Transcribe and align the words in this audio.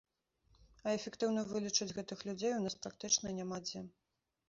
А 0.85 0.93
эфектыўна 0.99 1.45
вылечыць 1.53 1.91
гэтых 1.99 2.27
людзей 2.31 2.53
у 2.59 2.67
нас 2.67 2.81
практычна 2.87 3.39
няма 3.41 3.65
дзе. 3.71 3.89